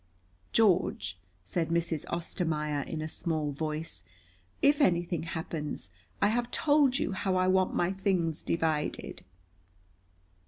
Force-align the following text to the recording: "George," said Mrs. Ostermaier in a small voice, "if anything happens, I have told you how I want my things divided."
"George," 0.51 1.19
said 1.43 1.69
Mrs. 1.69 2.05
Ostermaier 2.07 2.81
in 2.87 3.03
a 3.03 3.07
small 3.07 3.51
voice, 3.51 4.03
"if 4.59 4.81
anything 4.81 5.21
happens, 5.21 5.91
I 6.23 6.29
have 6.29 6.49
told 6.49 6.97
you 6.97 7.11
how 7.11 7.35
I 7.35 7.47
want 7.47 7.75
my 7.75 7.91
things 7.91 8.41
divided." 8.41 9.23